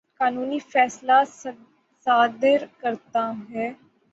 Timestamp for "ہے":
3.49-3.67